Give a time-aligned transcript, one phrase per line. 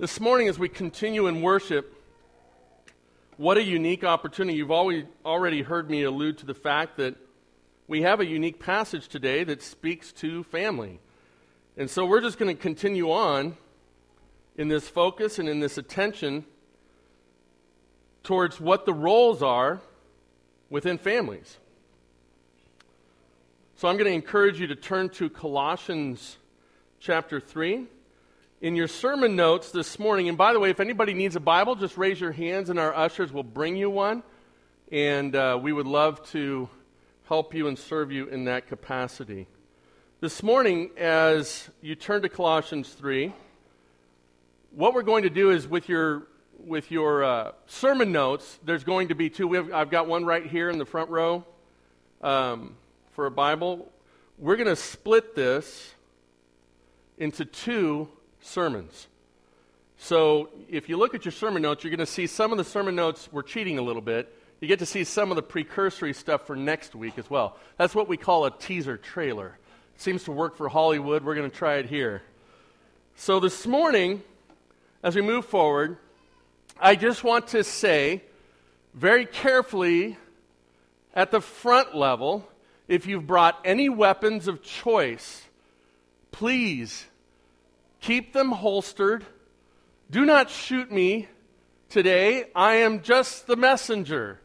[0.00, 1.94] This morning, as we continue in worship,
[3.36, 4.56] what a unique opportunity.
[4.56, 7.16] You've always, already heard me allude to the fact that
[7.86, 11.00] we have a unique passage today that speaks to family.
[11.76, 13.58] And so we're just going to continue on
[14.56, 16.46] in this focus and in this attention
[18.22, 19.82] towards what the roles are
[20.70, 21.58] within families.
[23.76, 26.38] So I'm going to encourage you to turn to Colossians
[27.00, 27.86] chapter 3
[28.60, 30.28] in your sermon notes this morning.
[30.28, 32.94] And by the way, if anybody needs a Bible, just raise your hands and our
[32.94, 34.22] ushers will bring you one.
[34.92, 36.68] And uh, we would love to
[37.26, 39.46] help you and serve you in that capacity.
[40.20, 43.32] This morning, as you turn to Colossians 3,
[44.72, 46.26] what we're going to do is with your
[46.58, 49.54] with your uh, sermon notes, there's going to be two.
[49.54, 51.46] Have, I've got one right here in the front row
[52.20, 52.76] um,
[53.12, 53.90] for a Bible.
[54.36, 55.94] We're going to split this
[57.16, 59.06] into two sermons.
[59.98, 62.64] So if you look at your sermon notes, you're going to see some of the
[62.64, 64.34] sermon notes we're cheating a little bit.
[64.60, 67.56] You get to see some of the precursory stuff for next week as well.
[67.76, 69.58] That's what we call a teaser trailer.
[69.94, 71.24] It seems to work for Hollywood.
[71.24, 72.22] We're going to try it here.
[73.16, 74.22] So this morning,
[75.02, 75.98] as we move forward,
[76.78, 78.22] I just want to say
[78.94, 80.16] very carefully
[81.14, 82.48] at the front level
[82.88, 85.42] if you've brought any weapons of choice,
[86.32, 87.06] please
[88.10, 89.24] Keep them holstered.
[90.10, 91.28] Do not shoot me
[91.90, 92.46] today.
[92.56, 94.40] I am just the messenger.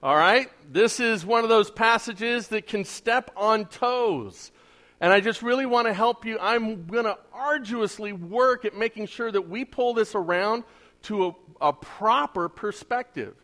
[0.00, 0.48] All right?
[0.72, 4.52] This is one of those passages that can step on toes.
[5.00, 6.38] And I just really want to help you.
[6.38, 10.62] I'm going to arduously work at making sure that we pull this around
[11.02, 13.34] to a, a, proper perspective.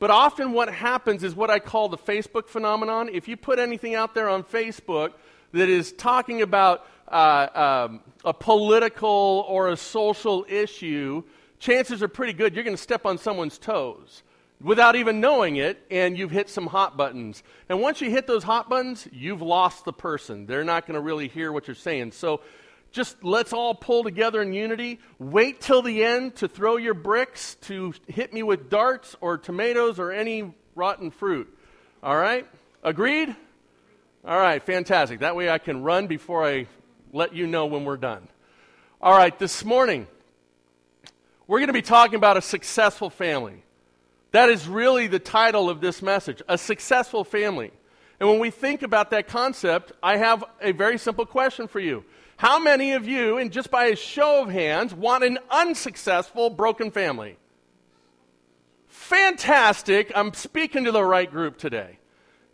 [0.00, 3.10] But often what happens is what I call the Facebook phenomenon.
[3.12, 5.12] If you put anything out there on Facebook
[5.52, 11.22] that is talking about uh, um, a political or a social issue,
[11.58, 14.22] chances are pretty good you're going to step on someone's toes
[14.62, 17.42] without even knowing it, and you've hit some hot buttons.
[17.68, 20.46] And once you hit those hot buttons, you've lost the person.
[20.46, 22.12] They're not going to really hear what you're saying.
[22.12, 22.40] So
[22.92, 25.00] just let's all pull together in unity.
[25.18, 29.98] Wait till the end to throw your bricks, to hit me with darts or tomatoes
[29.98, 31.52] or any rotten fruit.
[32.02, 32.46] All right?
[32.82, 33.34] Agreed?
[34.24, 35.20] All right, fantastic.
[35.20, 36.66] That way I can run before I
[37.12, 38.26] let you know when we're done.
[39.00, 40.06] All right, this morning,
[41.46, 43.62] we're going to be talking about a successful family.
[44.30, 47.70] That is really the title of this message a successful family.
[48.18, 52.04] And when we think about that concept, I have a very simple question for you.
[52.36, 56.90] How many of you, and just by a show of hands, want an unsuccessful, broken
[56.90, 57.36] family?
[58.88, 60.12] Fantastic.
[60.14, 61.98] I'm speaking to the right group today.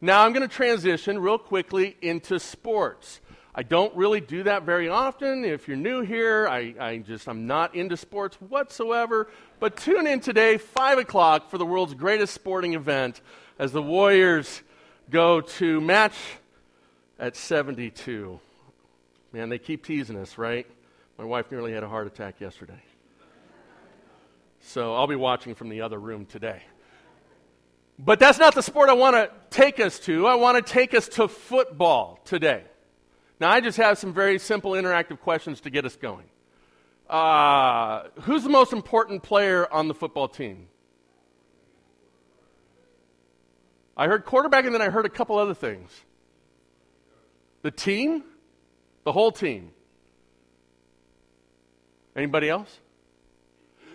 [0.00, 3.20] Now I'm going to transition real quickly into sports.
[3.58, 5.44] I don't really do that very often.
[5.44, 9.28] If you're new here, I, I just, I'm not into sports whatsoever.
[9.58, 13.20] But tune in today, 5 o'clock, for the world's greatest sporting event
[13.58, 14.62] as the Warriors
[15.10, 16.14] go to match
[17.18, 18.38] at 72.
[19.32, 20.64] Man, they keep teasing us, right?
[21.18, 22.80] My wife nearly had a heart attack yesterday.
[24.60, 26.62] So I'll be watching from the other room today.
[27.98, 30.28] But that's not the sport I want to take us to.
[30.28, 32.62] I want to take us to football today.
[33.40, 36.26] Now, I just have some very simple interactive questions to get us going.
[37.08, 40.68] Uh, who's the most important player on the football team?
[43.96, 45.90] I heard quarterback and then I heard a couple other things.
[47.62, 48.24] The team?
[49.04, 49.70] The whole team.
[52.14, 52.80] Anybody else?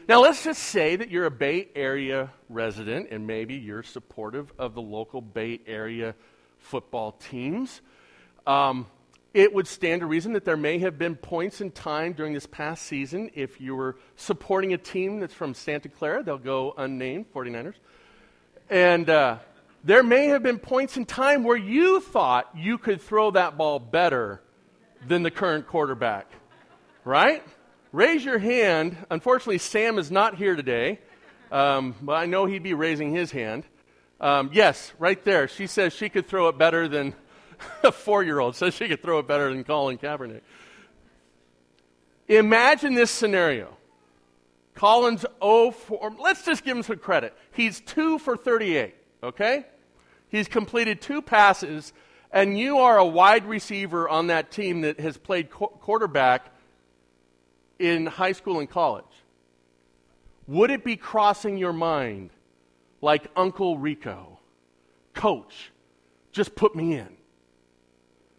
[0.08, 4.74] Now, let's just say that you're a Bay Area resident and maybe you're supportive of
[4.74, 6.16] the local Bay Area
[6.58, 7.82] football teams.
[8.46, 8.88] Um,
[9.34, 12.46] it would stand to reason that there may have been points in time during this
[12.46, 17.26] past season if you were supporting a team that's from Santa Clara, they'll go unnamed,
[17.34, 17.74] 49ers.
[18.70, 19.38] And uh,
[19.84, 23.80] there may have been points in time where you thought you could throw that ball
[23.80, 24.42] better
[25.08, 26.28] than the current quarterback,
[27.04, 27.44] right?
[27.92, 28.96] Raise your hand.
[29.10, 31.00] Unfortunately, Sam is not here today,
[31.52, 33.64] um, but I know he'd be raising his hand.
[34.22, 35.48] Um, yes, right there.
[35.48, 37.14] She says she could throw it better than
[37.84, 40.42] a four year old says she could throw it better than Colin Kaepernick.
[42.28, 43.78] Imagine this scenario.
[44.76, 47.38] Colin's 0 for, let's just give him some credit.
[47.52, 49.66] He's 2 for 38, okay?
[50.30, 51.94] He's completed two passes,
[52.32, 56.52] and you are a wide receiver on that team that has played qu- quarterback
[57.78, 59.06] in high school and college.
[60.48, 62.32] Would it be crossing your mind
[63.02, 64.40] like Uncle Rico?
[65.14, 65.72] Coach,
[66.32, 67.16] just put me in.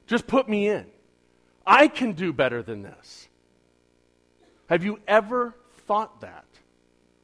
[0.07, 0.87] Just put me in.
[1.67, 3.29] I can do better than this.
[4.69, 5.55] Have you ever
[5.87, 6.45] thought that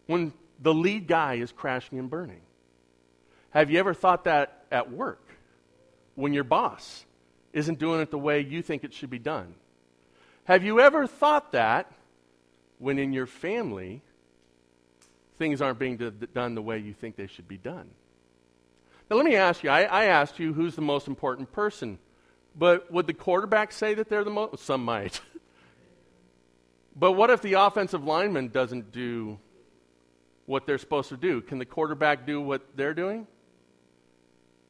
[0.06, 2.40] when the lead guy is crashing and burning?
[3.50, 5.26] Have you ever thought that at work
[6.14, 7.04] when your boss
[7.52, 9.54] isn't doing it the way you think it should be done?
[10.44, 11.90] Have you ever thought that
[12.78, 14.02] when in your family
[15.38, 15.96] things aren't being
[16.34, 17.90] done the way you think they should be done?
[19.10, 21.98] Now, let me ask you I, I asked you who's the most important person,
[22.56, 24.64] but would the quarterback say that they're the most?
[24.64, 25.20] Some might.
[26.96, 29.38] but what if the offensive lineman doesn't do
[30.46, 31.40] what they're supposed to do?
[31.40, 33.26] Can the quarterback do what they're doing?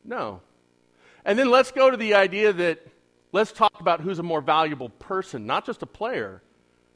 [0.05, 0.41] No.
[1.25, 2.87] And then let's go to the idea that
[3.33, 6.43] let's talk about who's a more valuable person, not just a player.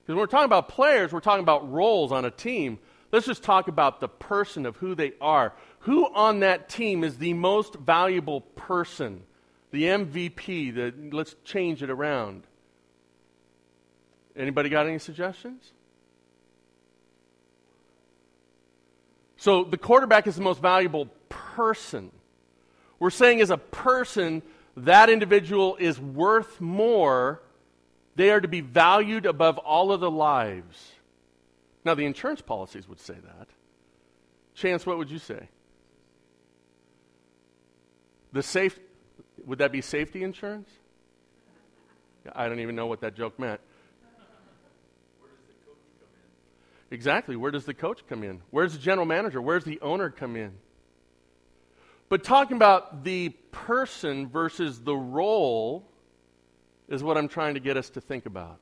[0.03, 2.79] Because when we're talking about players, we're talking about roles on a team.
[3.11, 5.55] Let's just talk about the person of who they are.
[5.81, 9.23] Who on that team is the most valuable person?
[9.75, 12.45] The MVP, the, let's change it around.
[14.37, 15.73] Anybody got any suggestions?
[19.37, 22.13] So the quarterback is the most valuable person.
[23.01, 24.43] We're saying as a person,
[24.77, 27.43] that individual is worth more.
[28.15, 30.93] They are to be valued above all other lives.
[31.85, 33.49] Now, the insurance policies would say that.
[34.55, 35.49] Chance, what would you say?
[38.33, 38.79] The safe,
[39.45, 40.69] would that be safety insurance?
[42.33, 43.61] I don't even know what that joke meant.
[46.91, 47.37] Exactly.
[47.37, 48.41] Where does the coach come in?
[48.51, 49.43] Where's the general manager?
[49.43, 50.53] Where's the owner come in?
[52.09, 55.85] But talking about the person versus the role
[56.89, 58.59] is what I'm trying to get us to think about.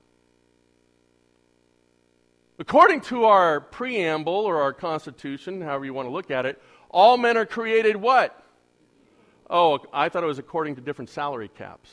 [2.59, 7.17] According to our preamble or our constitution, however you want to look at it, all
[7.17, 8.42] men are created what?
[9.55, 11.91] Oh, I thought it was according to different salary caps.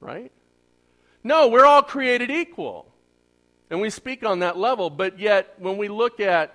[0.00, 0.32] Right?
[1.22, 2.90] No, we're all created equal.
[3.68, 6.54] And we speak on that level, but yet when we look at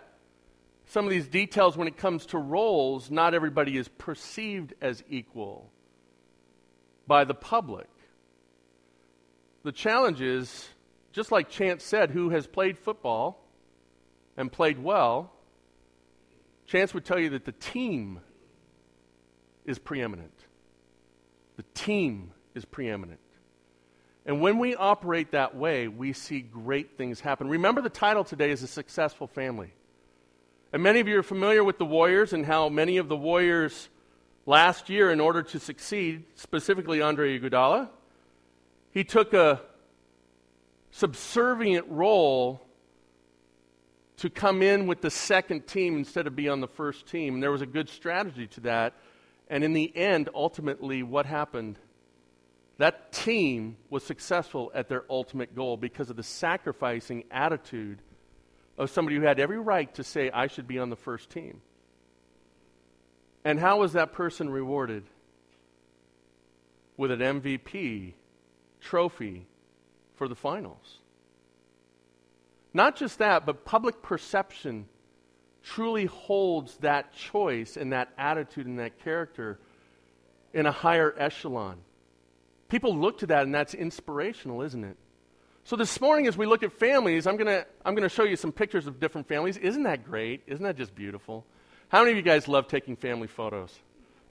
[0.88, 5.70] some of these details when it comes to roles, not everybody is perceived as equal
[7.06, 7.88] by the public.
[9.64, 10.70] The challenge is,
[11.12, 13.46] just like Chance said, who has played football
[14.36, 15.32] and played well,
[16.66, 18.22] Chance would tell you that the team
[19.66, 20.34] is preeminent.
[21.58, 23.20] The team is preeminent.
[24.26, 27.50] And when we operate that way, we see great things happen.
[27.50, 29.74] Remember, the title today is A Successful Family.
[30.74, 33.90] And many of you are familiar with the Warriors and how many of the Warriors
[34.46, 37.90] last year, in order to succeed, specifically Andre Iguodala,
[38.92, 39.62] he took a
[40.92, 42.62] subservient role
[44.18, 47.36] to come in with the second team instead of be on the first team.
[47.36, 48.94] And there was a good strategy to that.
[49.52, 51.78] And in the end, ultimately, what happened?
[52.78, 58.02] That team was successful at their ultimate goal because of the sacrificing attitude
[58.78, 61.62] of somebody who had every right to say, I should be on the first team.
[63.44, 65.04] And how was that person rewarded?
[66.96, 68.14] With an MVP
[68.80, 69.48] trophy
[70.16, 71.00] for the finals.
[72.74, 74.88] Not just that, but public perception
[75.64, 79.60] truly holds that choice and that attitude and that character
[80.54, 81.78] in a higher echelon.
[82.70, 84.98] People look to that, and that's inspirational, isn't it?
[85.64, 88.24] So this morning, as we look at families, I'm going to I'm going to show
[88.24, 89.58] you some pictures of different families.
[89.58, 90.42] Isn't that great?
[90.48, 91.46] Isn't that just beautiful?
[91.90, 93.78] How many of you guys love taking family photos?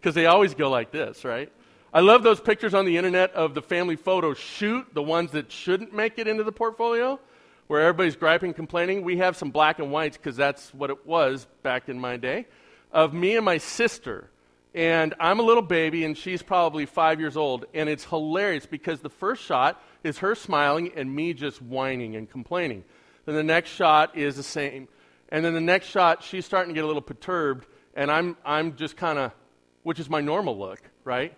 [0.01, 1.53] Because they always go like this, right?
[1.93, 5.53] I love those pictures on the internet of the family photo shoot, the ones that
[5.53, 7.21] shouldn't make it into the portfolio,
[7.71, 9.05] where everybody's griping, complaining.
[9.05, 12.47] We have some black and whites because that's what it was back in my day,
[12.91, 14.29] of me and my sister.
[14.75, 17.67] And I'm a little baby, and she's probably five years old.
[17.73, 22.29] And it's hilarious because the first shot is her smiling and me just whining and
[22.29, 22.83] complaining.
[23.25, 24.89] Then the next shot is the same.
[25.29, 28.75] And then the next shot, she's starting to get a little perturbed, and I'm, I'm
[28.75, 29.31] just kind of,
[29.85, 31.37] which is my normal look, right?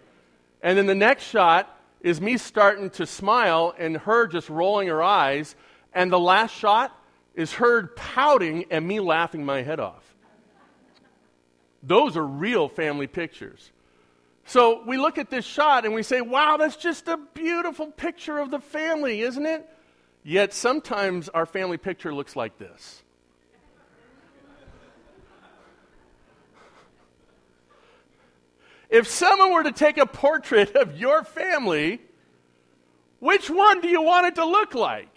[0.62, 5.02] And then the next shot is me starting to smile and her just rolling her
[5.02, 5.54] eyes.
[5.94, 6.96] And the last shot
[7.34, 10.02] is her pouting and me laughing my head off.
[11.82, 13.70] Those are real family pictures.
[14.44, 18.38] So we look at this shot and we say, wow, that's just a beautiful picture
[18.38, 19.68] of the family, isn't it?
[20.24, 23.02] Yet sometimes our family picture looks like this.
[28.92, 31.98] if someone were to take a portrait of your family,
[33.20, 35.11] which one do you want it to look like?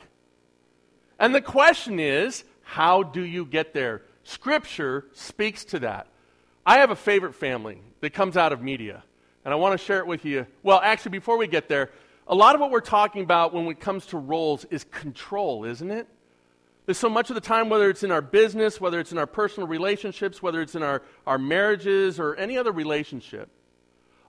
[1.19, 4.01] And the question is, how do you get there?
[4.23, 6.07] Scripture speaks to that.
[6.65, 9.03] I have a favorite family that comes out of media.
[9.43, 10.47] And I want to share it with you.
[10.63, 11.91] Well, actually, before we get there,
[12.27, 15.91] a lot of what we're talking about when it comes to roles is control, isn't
[15.91, 16.07] it?
[16.87, 19.27] There's so much of the time, whether it's in our business, whether it's in our
[19.27, 23.49] personal relationships, whether it's in our, our marriages or any other relationship,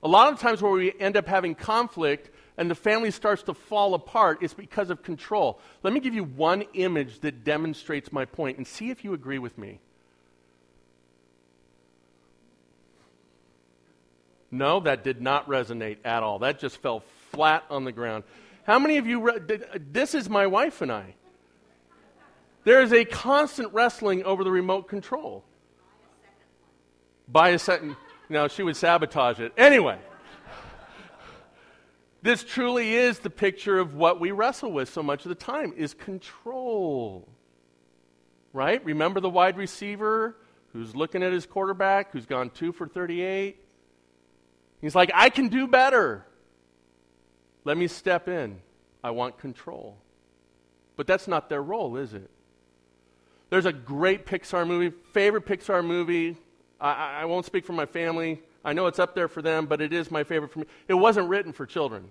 [0.03, 3.55] a lot of times where we end up having conflict and the family starts to
[3.55, 5.61] fall apart, it's because of control.
[5.83, 9.39] Let me give you one image that demonstrates my point and see if you agree
[9.39, 9.81] with me.
[14.51, 16.39] No, that did not resonate at all.
[16.39, 18.25] That just fell flat on the ground.
[18.65, 21.15] How many of you, re- did, uh, this is my wife and I.
[22.65, 25.45] There is a constant wrestling over the remote control.
[27.29, 27.97] Buy a second.
[28.29, 29.53] No, she would sabotage it.
[29.57, 29.99] Anyway,
[32.23, 35.73] this truly is the picture of what we wrestle with so much of the time
[35.77, 37.29] is control.
[38.53, 38.85] Right?
[38.85, 40.37] Remember the wide receiver
[40.73, 43.63] who's looking at his quarterback who's gone 2 for 38?
[44.81, 46.27] He's like, I can do better.
[47.65, 48.61] Let me step in.
[49.05, 49.99] I want control.
[50.97, 52.31] But that's not their role, is it?
[53.51, 56.37] There's a great Pixar movie, favorite Pixar movie.
[56.81, 58.43] I, I, won't speak for my family.
[58.65, 60.67] I know it's up there for them, but it is my favorite for me.
[60.89, 62.11] It wasn't written for children.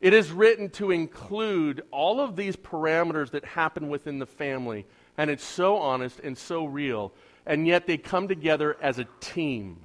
[0.00, 4.84] It is written to include all of these parameters that happen within the family.
[5.16, 7.12] And it's so honest and so real.
[7.46, 9.78] And yet they come together as a team.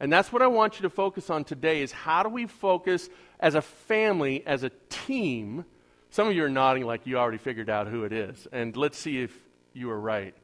[0.00, 3.08] And that's what I want you to focus on today is how do we focus
[3.38, 5.64] as a family, as a team?
[6.10, 8.48] Some of you are nodding like you already figured out who it is.
[8.50, 9.36] And let's see if
[9.72, 10.34] you are right.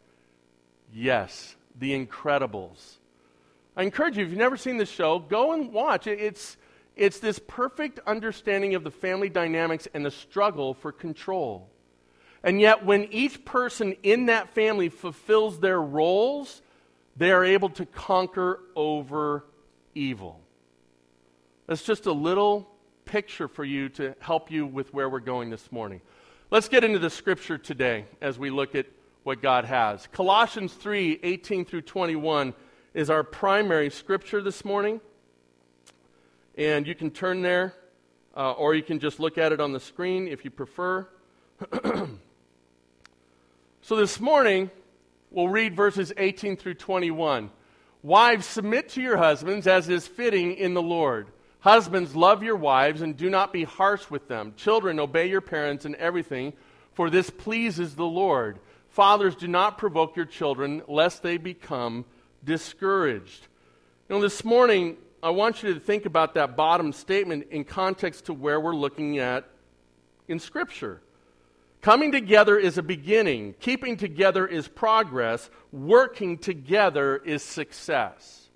[0.93, 3.00] Yes, The Incredibles.
[3.77, 6.07] I encourage you, if you've never seen this show, go and watch.
[6.07, 6.57] It's,
[6.97, 11.69] it's this perfect understanding of the family dynamics and the struggle for control.
[12.43, 16.63] And yet, when each person in that family fulfills their roles,
[17.17, 19.45] they are able to conquer over
[19.95, 20.41] evil.
[21.67, 22.69] That's just a little
[23.05, 26.01] picture for you to help you with where we're going this morning.
[26.51, 28.87] Let's get into the scripture today as we look at
[29.23, 30.09] what God has.
[30.09, 32.55] Colossians 3 18 through 21
[32.93, 35.01] is our primary scripture this morning.
[36.57, 37.75] And you can turn there,
[38.37, 41.07] uh, or you can just look at it on the screen if you prefer.
[43.83, 44.71] so this morning,
[45.31, 47.51] we'll read verses 18 through 21.
[48.03, 51.29] Wives, submit to your husbands as is fitting in the Lord.
[51.61, 54.55] Husbands, love your wives and do not be harsh with them.
[54.57, 56.55] Children, obey your parents in everything,
[56.95, 58.59] for this pleases the Lord.
[58.89, 62.05] Fathers, do not provoke your children, lest they become
[62.45, 63.47] discouraged.
[64.09, 68.27] You know, this morning, I want you to think about that bottom statement in context
[68.27, 69.49] to where we're looking at
[70.29, 71.01] in Scripture.
[71.83, 78.49] Coming together is a beginning, keeping together is progress, working together is success.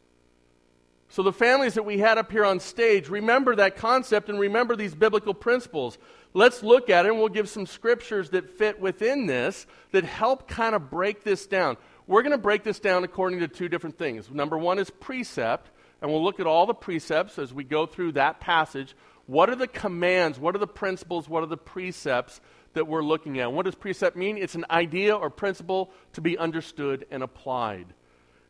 [1.09, 4.75] So, the families that we had up here on stage, remember that concept and remember
[4.75, 5.97] these biblical principles.
[6.35, 10.49] Let's look at it and we'll give some scriptures that fit within this that help
[10.49, 11.77] kind of break this down.
[12.07, 14.31] We're going to break this down according to two different things.
[14.31, 15.71] Number one is precept,
[16.03, 18.95] and we'll look at all the precepts as we go through that passage.
[19.27, 20.39] What are the commands?
[20.39, 21.29] What are the principles?
[21.29, 22.41] What are the precepts
[22.75, 23.53] that we're looking at.
[23.53, 24.37] What does precept mean?
[24.37, 27.87] It's an idea or principle to be understood and applied.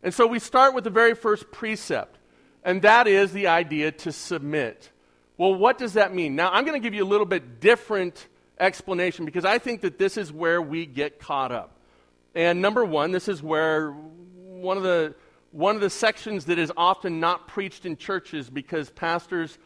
[0.03, 2.19] And so we start with the very first precept,
[2.65, 4.91] and that is the idea to submit.
[5.39, 6.37] Well, what does that mean?
[6.37, 8.27] Now, I'm going to give you a little bit different
[8.59, 11.74] explanation because I think that this is where we get caught up.
[12.35, 15.15] And number one, this is where one of the
[15.55, 19.57] one of the sections that is often not preached in churches because pastors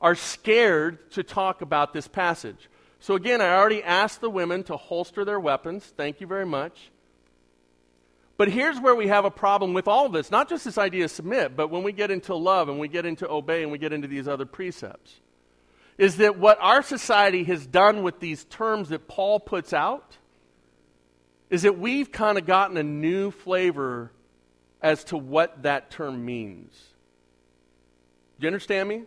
[0.00, 2.68] are scared to talk about this passage.
[2.98, 5.84] So, again, I already asked the women to holster their weapons.
[5.96, 6.90] Thank you very much.
[8.36, 11.04] But here's where we have a problem with all of this not just this idea
[11.04, 13.78] of submit, but when we get into love and we get into obey and we
[13.78, 15.20] get into these other precepts,
[15.98, 20.17] is that what our society has done with these terms that Paul puts out
[21.50, 24.12] is that we've kind of gotten a new flavor
[24.82, 26.72] as to what that term means.
[28.38, 29.02] Do you understand me?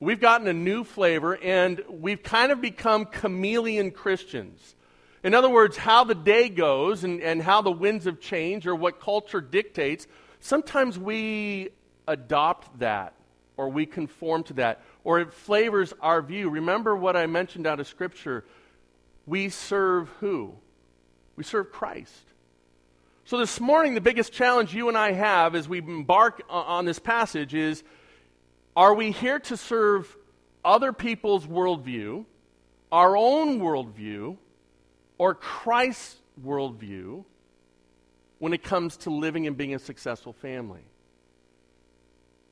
[0.00, 4.74] we've gotten a new flavor and we've kind of become chameleon Christians.
[5.22, 8.74] In other words, how the day goes and, and how the winds of change or
[8.74, 10.06] what culture dictates,
[10.40, 11.68] sometimes we
[12.08, 13.12] adopt that
[13.58, 16.48] or we conform to that or it flavors our view.
[16.48, 18.44] Remember what I mentioned out of Scripture.
[19.26, 20.54] We serve who?
[21.40, 22.26] We serve Christ.
[23.24, 26.98] So this morning, the biggest challenge you and I have as we embark on this
[26.98, 27.82] passage is
[28.76, 30.14] are we here to serve
[30.62, 32.26] other people's worldview,
[32.92, 34.36] our own worldview,
[35.16, 37.24] or Christ's worldview
[38.38, 40.84] when it comes to living and being a successful family?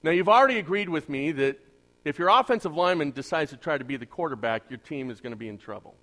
[0.02, 1.61] Now, you've already agreed with me that
[2.07, 5.33] if your offensive lineman decides to try to be the quarterback, your team is going
[5.33, 5.95] to be in trouble.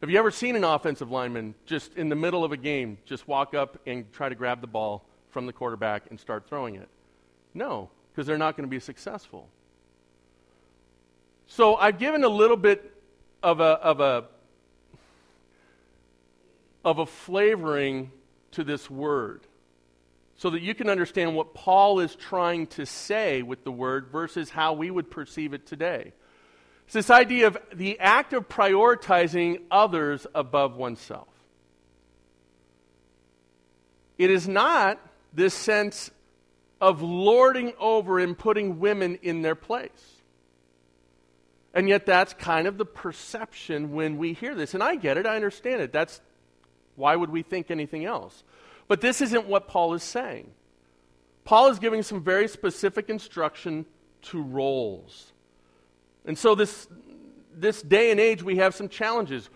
[0.00, 3.28] Have you ever seen an offensive lineman just in the middle of a game just
[3.28, 6.88] walk up and try to grab the ball from the quarterback and start throwing it?
[7.52, 9.48] No, because they're not going to be successful.
[11.46, 12.94] So I've given a little bit
[13.42, 14.24] of a, of a,
[16.82, 18.10] of a flavoring
[18.52, 19.42] to this word
[20.36, 24.48] so that you can understand what Paul is trying to say with the word versus
[24.48, 26.14] how we would perceive it today.
[26.90, 31.28] It's this idea of the act of prioritizing others above oneself.
[34.18, 34.98] It is not
[35.32, 36.10] this sense
[36.80, 40.16] of lording over and putting women in their place.
[41.74, 44.74] And yet, that's kind of the perception when we hear this.
[44.74, 45.92] And I get it, I understand it.
[45.92, 46.20] That's
[46.96, 48.42] why would we think anything else?
[48.88, 50.50] But this isn't what Paul is saying.
[51.44, 53.86] Paul is giving some very specific instruction
[54.22, 55.32] to roles.
[56.30, 56.86] And so, this,
[57.52, 59.50] this day and age, we have some challenges.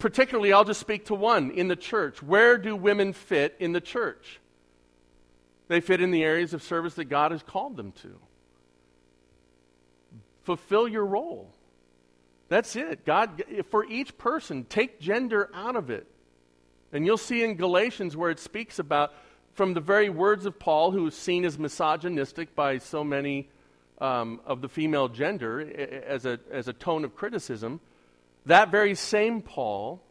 [0.00, 2.20] Particularly, I'll just speak to one in the church.
[2.20, 4.40] Where do women fit in the church?
[5.68, 8.18] They fit in the areas of service that God has called them to.
[10.42, 11.54] Fulfill your role.
[12.48, 13.04] That's it.
[13.04, 16.08] God, for each person, take gender out of it.
[16.92, 19.14] And you'll see in Galatians where it speaks about,
[19.54, 23.50] from the very words of Paul, who is seen as misogynistic by so many
[23.98, 25.60] um, of the female gender
[26.06, 27.80] as a, as a tone of criticism,
[28.46, 30.02] that very same Paul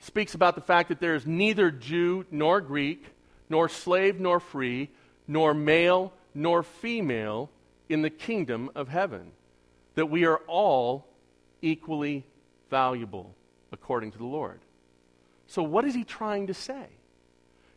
[0.00, 3.04] speaks about the fact that there is neither Jew nor Greek,
[3.48, 4.90] nor slave nor free,
[5.26, 7.50] nor male nor female
[7.88, 9.32] in the kingdom of heaven.
[9.94, 11.06] That we are all
[11.60, 12.24] equally
[12.70, 13.34] valuable
[13.70, 14.60] according to the Lord.
[15.46, 16.86] So, what is he trying to say?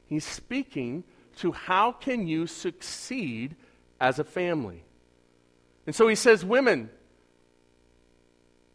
[0.07, 1.03] He's speaking
[1.37, 3.55] to how can you succeed
[3.99, 4.83] as a family.
[5.85, 6.89] And so he says, Women,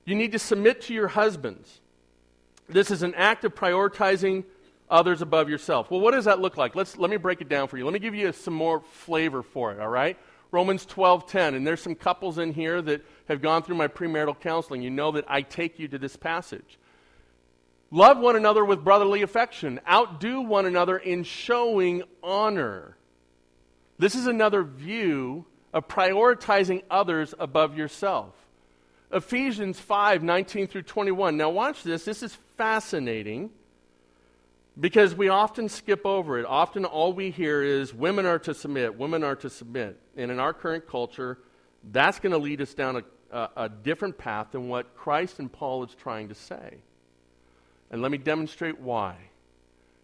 [0.04, 1.80] you need to submit to your husbands.
[2.68, 4.44] This is an act of prioritizing
[4.88, 5.90] others above yourself.
[5.90, 6.74] Well, what does that look like?
[6.74, 7.84] Let's, let me break it down for you.
[7.84, 10.18] Let me give you some more flavor for it, all right?
[10.52, 14.82] Romans 12:10 and there's some couples in here that have gone through my premarital counseling.
[14.82, 16.78] You know that I take you to this passage.
[17.92, 19.80] Love one another with brotherly affection.
[19.88, 22.96] Outdo one another in showing honor.
[23.98, 28.34] This is another view of prioritizing others above yourself.
[29.12, 31.36] Ephesians 5 19 through 21.
[31.36, 32.04] Now, watch this.
[32.04, 33.50] This is fascinating
[34.78, 36.46] because we often skip over it.
[36.46, 39.98] Often, all we hear is women are to submit, women are to submit.
[40.16, 41.38] And in our current culture,
[41.92, 45.50] that's going to lead us down a, a, a different path than what Christ and
[45.50, 46.78] Paul is trying to say.
[47.90, 49.16] And let me demonstrate why.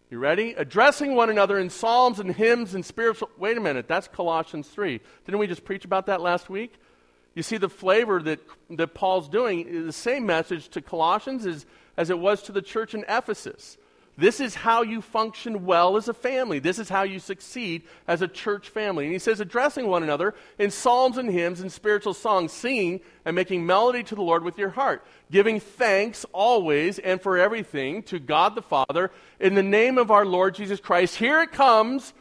[0.09, 0.53] You ready?
[0.53, 3.29] Addressing one another in psalms and hymns and spiritual.
[3.37, 5.01] Wait a minute, that's Colossians 3.
[5.25, 6.75] Didn't we just preach about that last week?
[7.35, 8.39] You see the flavor that,
[8.69, 11.65] that Paul's doing, the same message to Colossians as,
[11.97, 13.77] as it was to the church in Ephesus.
[14.19, 16.57] This is how you function well as a family.
[16.57, 19.05] This is how you succeed as a church family.
[19.05, 23.35] And he says, addressing one another in psalms and hymns and spiritual songs, singing and
[23.35, 28.17] making melody to the Lord with your heart, giving thanks always and for everything to
[28.17, 31.15] God the Father in the name of our Lord Jesus Christ.
[31.17, 32.11] Here it comes,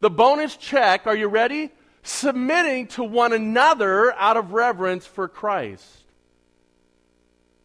[0.00, 1.06] the bonus check.
[1.06, 1.70] Are you ready?
[2.02, 6.02] Submitting to one another out of reverence for Christ.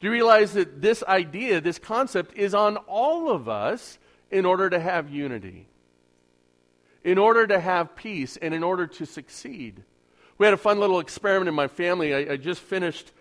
[0.01, 3.99] Do you realize that this idea, this concept, is on all of us
[4.31, 5.67] in order to have unity,
[7.03, 9.83] in order to have peace, and in order to succeed?
[10.39, 12.15] We had a fun little experiment in my family.
[12.15, 13.11] I, I just finished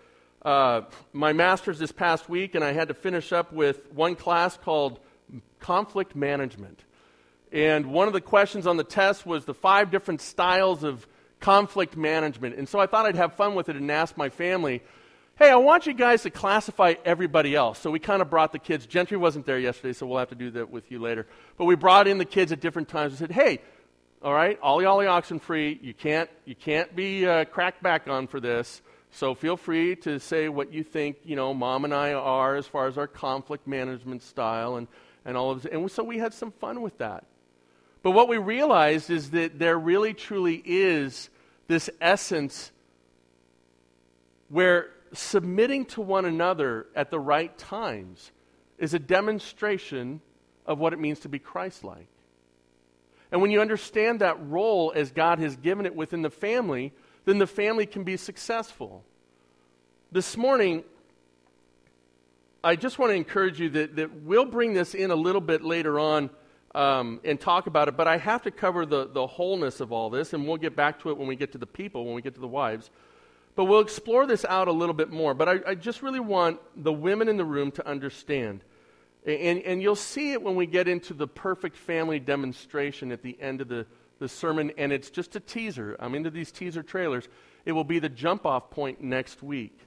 [0.41, 0.81] uh,
[1.13, 4.99] my master's this past week, and I had to finish up with one class called
[5.59, 6.83] conflict management.
[7.51, 11.05] And one of the questions on the test was the five different styles of
[11.39, 12.55] conflict management.
[12.55, 14.81] And so I thought I'd have fun with it and ask my family
[15.37, 17.79] hey, I want you guys to classify everybody else.
[17.79, 18.85] So we kind of brought the kids.
[18.85, 21.25] Gentry wasn't there yesterday, so we'll have to do that with you later.
[21.57, 23.59] But we brought in the kids at different times and said, hey,
[24.21, 25.79] all right, Ollie Ollie oxen free.
[25.81, 28.81] You can't, you can't be uh, cracked back on for this.
[29.11, 32.67] So feel free to say what you think, you know, mom and I are as
[32.67, 34.87] far as our conflict management style and,
[35.25, 35.71] and all of this.
[35.71, 37.25] And so we had some fun with that.
[38.03, 41.29] But what we realized is that there really truly is
[41.67, 42.71] this essence
[44.49, 48.31] where submitting to one another at the right times
[48.77, 50.21] is a demonstration
[50.65, 52.07] of what it means to be Christ like.
[53.31, 56.93] And when you understand that role as God has given it within the family,
[57.25, 59.03] then the family can be successful.
[60.11, 60.83] This morning,
[62.63, 65.63] I just want to encourage you that, that we'll bring this in a little bit
[65.63, 66.29] later on
[66.75, 70.09] um, and talk about it, but I have to cover the, the wholeness of all
[70.09, 72.21] this, and we'll get back to it when we get to the people, when we
[72.21, 72.89] get to the wives.
[73.55, 75.33] But we'll explore this out a little bit more.
[75.33, 78.63] But I, I just really want the women in the room to understand
[79.25, 83.37] And, and you'll see it when we get into the perfect family demonstration at the
[83.39, 83.85] end of the,
[84.19, 85.95] the sermon, and it's just a teaser.
[85.99, 87.27] I'm into these teaser trailers.
[87.65, 89.77] It will be the jump off point next week.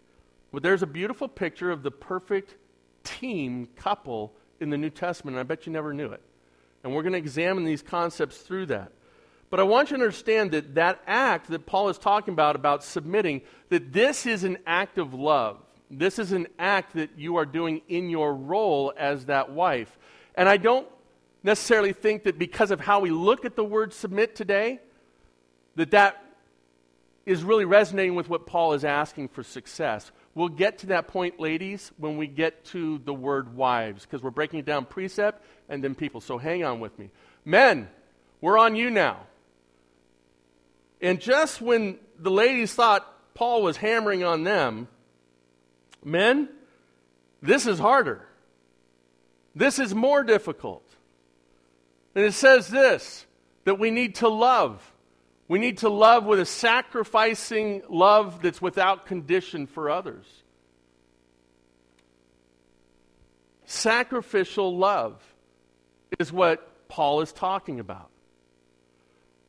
[0.52, 2.54] But there's a beautiful picture of the perfect
[3.02, 6.22] team couple in the New Testament, and I bet you never knew it.
[6.84, 8.92] And we're going to examine these concepts through that.
[9.50, 12.82] But I want you to understand that that act that Paul is talking about, about
[12.82, 15.58] submitting, that this is an act of love.
[15.90, 19.96] This is an act that you are doing in your role as that wife.
[20.34, 20.88] And I don't
[21.42, 24.80] necessarily think that because of how we look at the word submit today,
[25.76, 26.24] that that
[27.26, 30.10] is really resonating with what Paul is asking for success.
[30.34, 34.30] We'll get to that point, ladies, when we get to the word wives, because we're
[34.30, 36.20] breaking it down precept and then people.
[36.20, 37.10] So hang on with me.
[37.44, 37.88] Men,
[38.40, 39.26] we're on you now.
[41.04, 44.88] And just when the ladies thought Paul was hammering on them,
[46.02, 46.48] Men,
[47.42, 48.26] this is harder.
[49.54, 50.82] This is more difficult.
[52.14, 53.26] And it says this
[53.64, 54.92] that we need to love.
[55.46, 60.24] We need to love with a sacrificing love that's without condition for others.
[63.66, 65.22] Sacrificial love
[66.18, 68.08] is what Paul is talking about.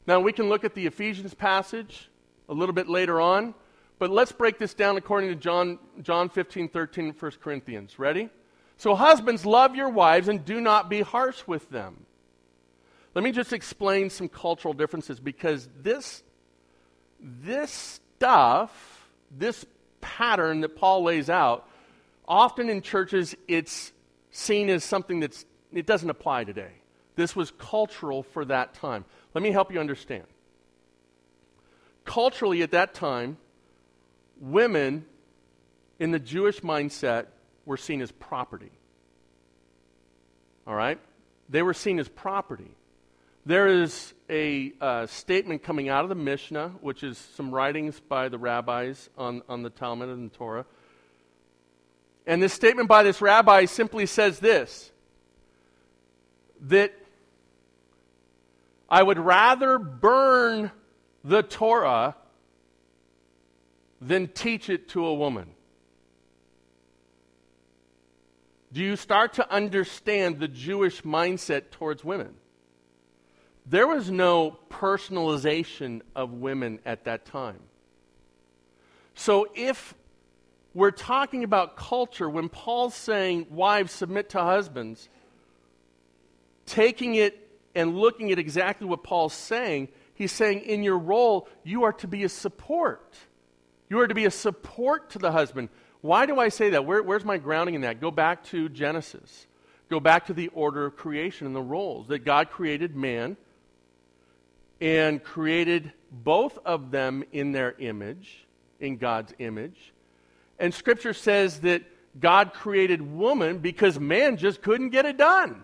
[0.07, 2.09] Now, we can look at the Ephesians passage
[2.47, 3.53] a little bit later on.
[3.97, 7.97] But let's break this down according to John, John 15, 13, 1 Corinthians.
[7.97, 8.29] Ready?
[8.77, 12.05] So, husbands, love your wives and do not be harsh with them.
[13.13, 16.23] Let me just explain some cultural differences because this,
[17.21, 19.65] this stuff, this
[20.01, 21.69] pattern that Paul lays out,
[22.27, 23.93] often in churches it's
[24.31, 26.71] seen as something that's it doesn't apply today.
[27.15, 29.05] This was cultural for that time.
[29.33, 30.25] Let me help you understand.
[32.03, 33.37] Culturally, at that time,
[34.39, 35.05] women
[35.99, 37.27] in the Jewish mindset
[37.65, 38.71] were seen as property.
[40.67, 40.99] All right?
[41.49, 42.71] They were seen as property.
[43.45, 48.27] There is a uh, statement coming out of the Mishnah, which is some writings by
[48.29, 50.65] the rabbis on, on the Talmud and the Torah.
[52.25, 54.91] And this statement by this rabbi simply says this
[56.61, 56.93] that
[58.95, 60.71] I would rather burn
[61.21, 62.15] the Torah
[63.99, 65.49] than teach it to a woman.
[68.71, 72.35] Do you start to understand the Jewish mindset towards women?
[73.65, 77.59] There was no personalization of women at that time.
[79.13, 79.93] So if
[80.73, 85.09] we're talking about culture, when Paul's saying, wives, submit to husbands,
[86.65, 87.44] taking it
[87.75, 92.07] and looking at exactly what Paul's saying, he's saying, in your role, you are to
[92.07, 93.13] be a support.
[93.89, 95.69] You are to be a support to the husband.
[96.01, 96.85] Why do I say that?
[96.85, 97.99] Where, where's my grounding in that?
[97.99, 99.47] Go back to Genesis.
[99.89, 103.37] Go back to the order of creation and the roles that God created man
[104.81, 108.45] and created both of them in their image,
[108.79, 109.93] in God's image.
[110.59, 111.83] And Scripture says that
[112.19, 115.63] God created woman because man just couldn't get it done.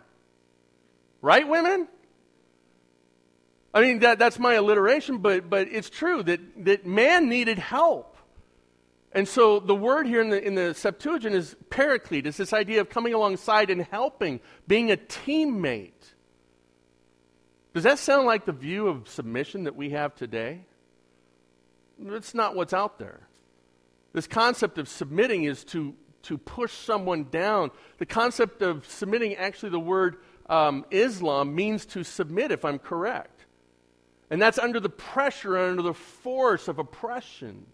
[1.22, 1.88] Right, women?
[3.74, 8.18] I mean, that, that's my alliteration, but, but it's true that, that man needed help.
[9.14, 12.26] And so the word here in the, in the Septuagint is paraclete.
[12.26, 15.92] It's this idea of coming alongside and helping, being a teammate.
[17.74, 20.66] Does that sound like the view of submission that we have today?
[22.00, 23.28] It's not what's out there.
[24.14, 27.72] This concept of submitting is to, to push someone down.
[27.98, 30.18] The concept of submitting, actually, the word
[30.50, 33.41] um, Islam means to submit, if I'm correct.
[34.32, 37.66] And that's under the pressure, and under the force of oppression.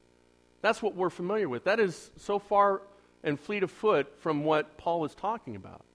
[0.62, 1.66] That's what we're familiar with.
[1.66, 2.82] That is so far
[3.24, 5.86] and fleet of foot from what Paul is talking about.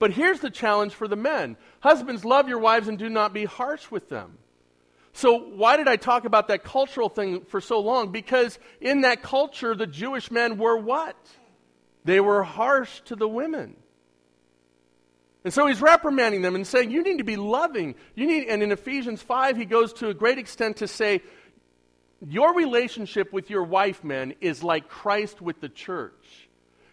[0.00, 3.44] But here's the challenge for the men Husbands, love your wives and do not be
[3.44, 4.38] harsh with them.
[5.12, 8.10] So, why did I talk about that cultural thing for so long?
[8.10, 11.16] Because in that culture, the Jewish men were what?
[12.04, 13.76] They were harsh to the women.
[15.44, 17.94] And so he's reprimanding them and saying, You need to be loving.
[18.14, 21.22] You need, and in Ephesians 5, he goes to a great extent to say,
[22.26, 26.48] your relationship with your wife, men, is like Christ with the church.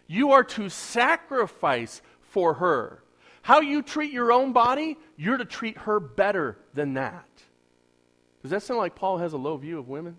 [0.06, 3.02] You are to sacrifice for her.
[3.42, 7.28] How you treat your own body, you're to treat her better than that.
[8.42, 10.16] Does that sound like Paul has a low view of women?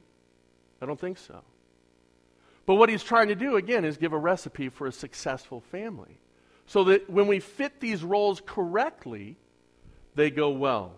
[0.81, 1.41] I don't think so.
[2.65, 6.19] But what he's trying to do, again, is give a recipe for a successful family.
[6.67, 9.37] So that when we fit these roles correctly,
[10.15, 10.93] they go well.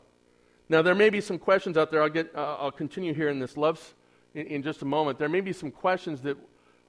[0.67, 2.03] Now, there may be some questions out there.
[2.03, 3.95] I'll, get, uh, I'll continue here in this love
[4.33, 6.37] in, in just a moment, there may be some questions that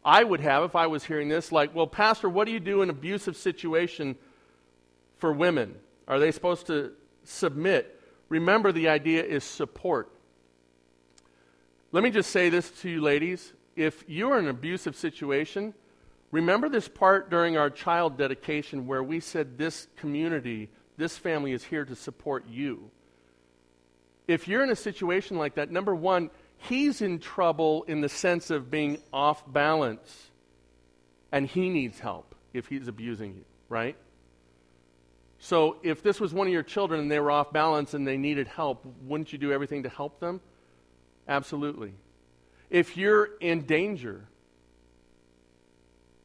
[0.05, 2.83] I would have if I was hearing this, like, well, Pastor, what do you do
[2.83, 4.17] in an abusive situation
[5.19, 5.75] for women?
[6.09, 6.93] Are they supposed to
[7.25, 8.01] submit?
[8.29, 10.11] Remember, the idea is support.
[11.93, 13.53] Let me just say this to you, ladies.
[13.77, 15.75] If you're in an abusive situation,
[16.31, 21.65] remember this part during our child dedication where we said this community, this family is
[21.65, 22.91] here to support you.
[24.29, 28.51] If you're in a situation like that, number one, he's in trouble in the sense
[28.51, 30.31] of being off balance,
[31.33, 33.97] and he needs help if he's abusing you, right?
[35.41, 38.19] So if this was one of your children and they were off balance and they
[38.19, 40.41] needed help, wouldn't you do everything to help them?
[41.27, 41.95] Absolutely.
[42.69, 44.29] If you're in danger,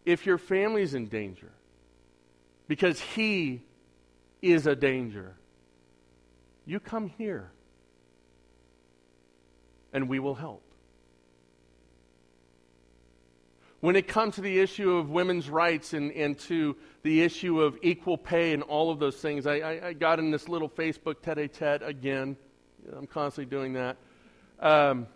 [0.06, 1.52] if your family's in danger,
[2.68, 3.62] because he
[4.42, 5.36] is a danger,
[6.66, 7.52] you come here
[9.94, 10.62] and we will help.
[13.80, 17.78] When it comes to the issue of women's rights and, and to the issue of
[17.84, 21.22] equal pay and all of those things, I, I, I got in this little Facebook
[21.22, 22.36] tete a tete again.
[22.96, 23.98] I'm constantly doing that.
[24.60, 25.08] Um,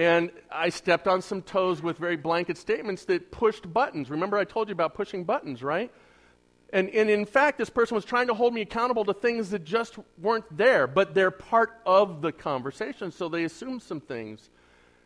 [0.00, 4.08] and I stepped on some toes with very blanket statements that pushed buttons.
[4.08, 5.92] Remember, I told you about pushing buttons, right?
[6.72, 9.62] And, and in fact, this person was trying to hold me accountable to things that
[9.62, 13.12] just weren't there, but they're part of the conversation.
[13.12, 14.48] So they assumed some things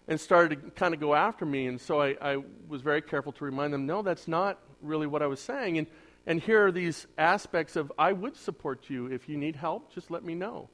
[0.07, 1.67] and started to kind of go after me.
[1.67, 2.37] And so I, I,
[2.69, 5.79] was very careful to remind them, no, that's not really what I was saying.
[5.79, 5.89] And,
[6.25, 9.07] and here are these aspects of I would support you.
[9.07, 10.69] If you need help, just let me know.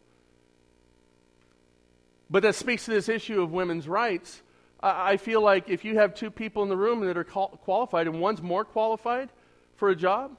[2.30, 4.40] But that speaks to this issue of women's rights.
[4.80, 8.06] I, I feel like if you have two people in the room that are qualified
[8.06, 9.30] and one's more qualified
[9.76, 10.36] for a job,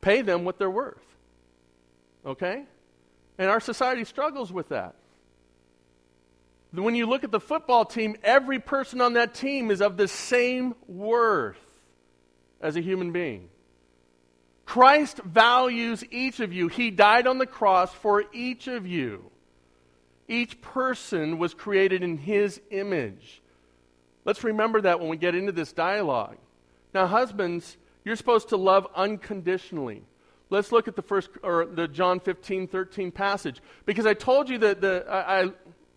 [0.00, 1.02] pay them what they're worth.
[2.26, 2.64] Okay?
[3.38, 4.94] And our society struggles with that
[6.80, 10.08] when you look at the football team, every person on that team is of the
[10.08, 11.58] same worth
[12.60, 13.48] as a human being.
[14.64, 16.68] Christ values each of you.
[16.68, 19.30] He died on the cross for each of you.
[20.28, 23.42] Each person was created in His image.
[24.24, 26.36] Let's remember that when we get into this dialogue.
[26.94, 30.02] Now, husbands, you're supposed to love unconditionally.
[30.50, 33.60] Let's look at the first or the John 15, 13 passage.
[33.86, 35.52] Because I told you that the I, I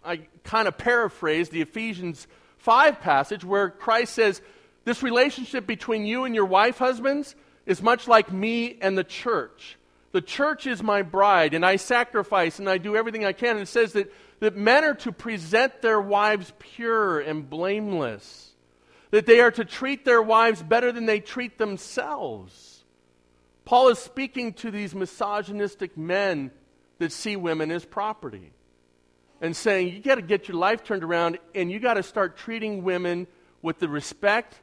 [0.06, 2.28] I kind of paraphrase the Ephesians
[2.60, 4.42] 5 passage where Christ says,
[4.86, 7.36] This relationship between you and your wife, husbands,
[7.66, 9.78] is much like me and the church.
[10.16, 13.58] The church is my bride, and I sacrifice and I do everything I can.
[13.58, 18.54] And it says that, that men are to present their wives pure and blameless,
[19.12, 22.86] that they are to treat their wives better than they treat themselves.
[23.66, 26.52] Paul is speaking to these misogynistic men
[27.00, 28.54] that see women as property
[29.42, 32.38] and saying, you got to get your life turned around and you got to start
[32.38, 33.28] treating women
[33.62, 34.62] with the respect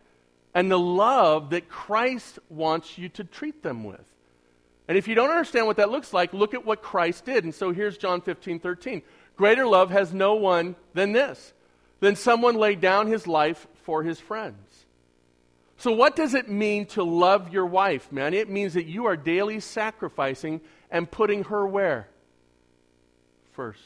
[0.55, 4.12] and the love that Christ wants you to treat them with.
[4.89, 7.45] And if you don't understand what that looks like, look at what Christ did.
[7.45, 9.03] And so here's John 15, 13.
[9.37, 11.53] Greater love has no one than this,
[12.01, 14.57] than someone laid down his life for his friends.
[15.79, 18.35] So, what does it mean to love your wife, man?
[18.35, 22.09] It means that you are daily sacrificing and putting her where?
[23.53, 23.81] First.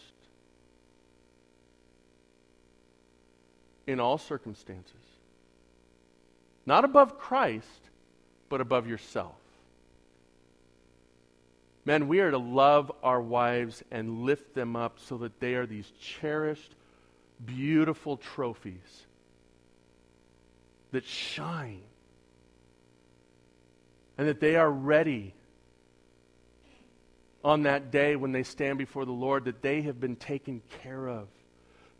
[3.86, 4.92] in all circumstances.
[6.64, 7.66] Not above Christ,
[8.48, 9.36] but above yourself.
[11.86, 15.66] Men, we are to love our wives and lift them up so that they are
[15.66, 16.74] these cherished,
[17.44, 19.06] beautiful trophies
[20.90, 21.82] that shine
[24.18, 25.32] and that they are ready
[27.44, 31.06] on that day when they stand before the Lord, that they have been taken care
[31.06, 31.28] of.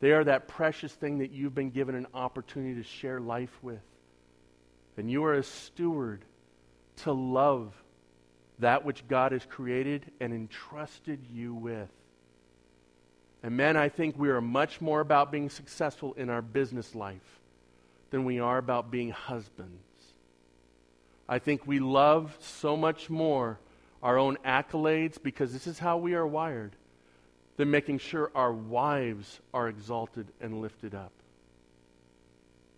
[0.01, 3.83] They are that precious thing that you've been given an opportunity to share life with.
[4.97, 6.25] And you are a steward
[7.05, 7.73] to love
[8.59, 11.91] that which God has created and entrusted you with.
[13.43, 17.41] And men, I think we are much more about being successful in our business life
[18.11, 19.83] than we are about being husbands.
[21.29, 23.59] I think we love so much more
[24.03, 26.77] our own accolades because this is how we are wired
[27.57, 31.13] than making sure our wives are exalted and lifted up?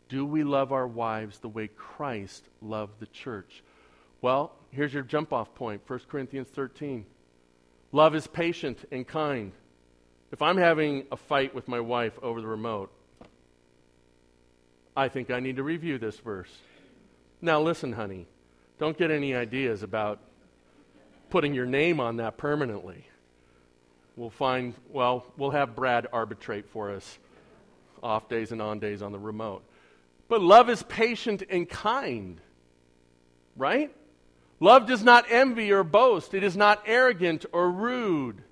[0.09, 3.62] Do we love our wives the way Christ loved the church?
[4.20, 7.04] Well, here's your jump off point 1 Corinthians 13.
[7.92, 9.52] Love is patient and kind.
[10.31, 12.92] If I'm having a fight with my wife over the remote,
[14.96, 16.50] I think I need to review this verse.
[17.40, 18.26] Now, listen, honey,
[18.78, 20.18] don't get any ideas about
[21.31, 23.07] putting your name on that permanently
[24.18, 27.18] we'll find, well, we'll have Brad arbitrate for us
[28.02, 29.62] off days and on days on the remote.
[30.28, 32.40] But love is patient and kind,
[33.57, 33.94] right?
[34.61, 36.35] Love does not envy or boast.
[36.35, 38.42] It is not arrogant or rude.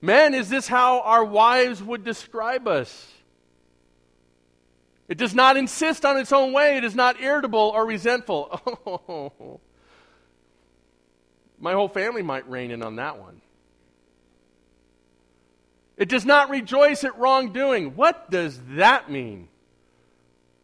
[0.00, 3.10] Men, is this how our wives would describe us?
[5.08, 6.76] It does not insist on its own way.
[6.76, 8.60] It is not irritable or resentful.
[8.86, 9.60] Oh,
[11.58, 13.40] my whole family might rein in on that one.
[15.96, 17.96] It does not rejoice at wrongdoing.
[17.96, 19.48] What does that mean?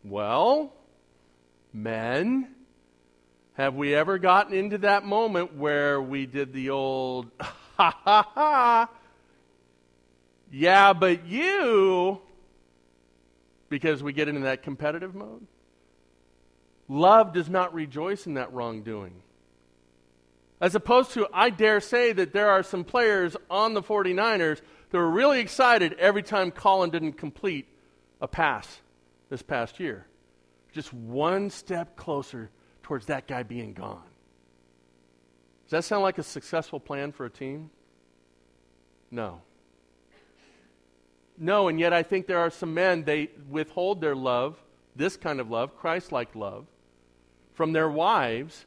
[0.03, 0.73] Well,
[1.73, 2.55] men,
[3.61, 7.55] have we ever gotten into that moment where we did the old, ha
[8.05, 8.91] ha ha,
[10.51, 12.21] yeah, but you,
[13.69, 15.47] because we get into that competitive mode?
[16.89, 19.23] Love does not rejoice in that wrongdoing.
[20.59, 24.99] As opposed to, I dare say that there are some players on the 49ers that
[24.99, 27.67] were really excited every time Colin didn't complete
[28.23, 28.81] a pass
[29.29, 30.07] this past year.
[30.73, 32.49] Just one step closer
[32.91, 34.03] towards that guy being gone.
[35.67, 37.71] Does that sound like a successful plan for a team?
[39.13, 39.43] No.
[41.39, 44.59] No, and yet I think there are some men, they withhold their love,
[44.97, 46.67] this kind of love, Christ like love,
[47.53, 48.67] from their wives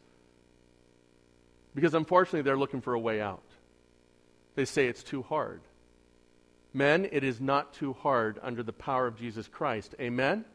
[1.76, 3.44] because unfortunately, they're looking for a way out.
[4.56, 5.60] They say it's too hard.
[6.74, 9.96] Men, it is not too hard under the power of Jesus Christ.
[10.00, 10.46] Amen?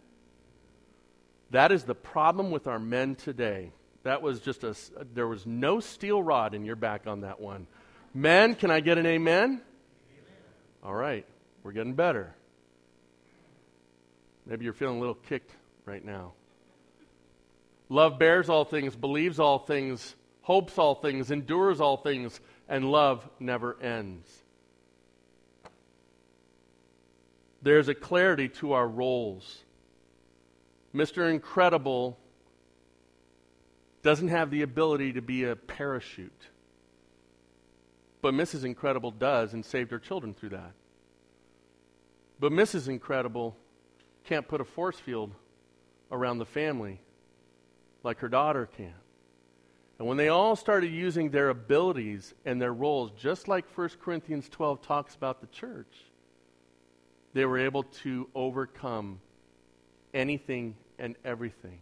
[1.51, 3.73] That is the problem with our men today.
[4.03, 4.75] That was just a,
[5.15, 7.67] there was no steel rod in your back on that one.
[8.15, 9.45] Men, can I get an amen?
[9.45, 9.63] amen?
[10.83, 11.27] All right,
[11.63, 12.35] we're getting better.
[14.47, 15.53] Maybe you're feeling a little kicked
[15.85, 16.33] right now.
[17.91, 23.29] Love bears all things, believes all things, hopes all things, endures all things, and love
[23.39, 24.27] never ends.
[27.63, 29.65] There's a clarity to our roles.
[30.99, 31.31] Mr.
[31.31, 32.19] Incredible
[34.03, 36.49] doesn't have the ability to be a parachute.
[38.21, 38.65] But Mrs.
[38.65, 40.73] Incredible does and saved her children through that.
[42.41, 42.89] But Mrs.
[42.89, 43.57] Incredible
[44.25, 45.33] can't put a force field
[46.11, 47.01] around the family
[48.03, 48.95] like her daughter can.
[50.01, 54.49] And when they all started using their abilities and their roles, just like 1 Corinthians
[54.49, 55.95] 12 talks about the church,
[57.35, 59.21] they were able to overcome
[60.13, 61.79] anything and everything.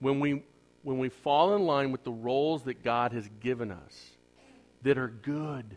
[0.00, 0.42] When we,
[0.82, 4.10] when we fall in line with the roles that God has given us
[4.82, 5.76] that are good,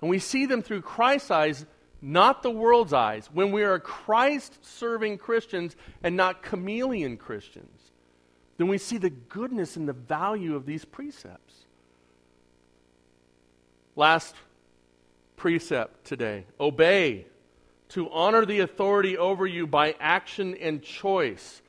[0.00, 1.66] and we see them through Christ's eyes,
[2.00, 7.88] not the world's eyes, when we are Christ serving Christians and not chameleon Christians
[8.58, 11.64] then we see the goodness and the value of these precepts.
[13.96, 14.34] Last
[15.36, 17.26] precept today obey,
[17.90, 21.62] to honor the authority over you by action and choice.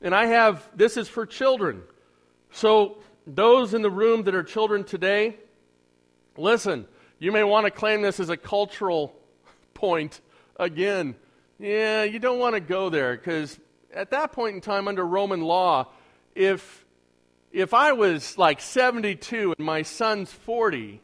[0.00, 1.82] And I have, this is for children.
[2.50, 5.36] So, those in the room that are children today,
[6.36, 6.86] listen,
[7.18, 9.14] you may want to claim this as a cultural
[9.74, 10.20] point
[10.56, 11.16] again.
[11.58, 13.58] Yeah, you don't want to go there because
[13.92, 15.88] at that point in time, under Roman law,
[16.34, 16.84] if
[17.52, 21.00] if I was like 72 and my son's 40,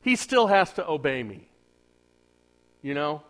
[0.00, 1.48] he still has to obey me.
[2.82, 3.22] You know?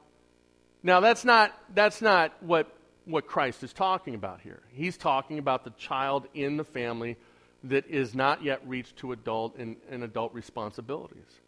[0.83, 2.73] Now that's not that's not what
[3.05, 4.63] what Christ is talking about here.
[4.73, 7.17] He's talking about the child in the family
[7.65, 11.41] that is not yet reached to adult and, and adult responsibilities.